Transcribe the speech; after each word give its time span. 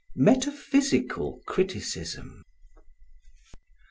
Metaphysical 0.15 1.41
Criticism. 1.47 2.41